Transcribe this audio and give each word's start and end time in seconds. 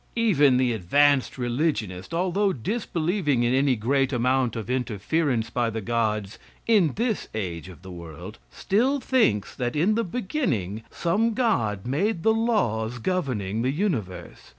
Even 0.15 0.57
the 0.57 0.73
advanced 0.73 1.37
religionist, 1.37 2.11
although 2.11 2.51
disbelieving 2.53 3.43
in 3.43 3.53
any 3.53 3.75
great 3.75 4.11
amount 4.11 4.55
of 4.55 4.67
interference 4.67 5.51
by 5.51 5.69
the 5.69 5.79
gods 5.79 6.39
in 6.65 6.93
this 6.95 7.27
age 7.35 7.69
of 7.69 7.83
the 7.83 7.91
world, 7.91 8.39
still 8.49 8.99
thinks 8.99 9.53
that 9.53 9.75
in 9.75 9.93
the 9.93 10.03
beginning 10.03 10.81
some 10.89 11.35
god 11.35 11.85
made 11.85 12.23
the 12.23 12.33
laws 12.33 12.97
governing 12.97 13.61
the 13.61 13.69
universe. 13.69 14.49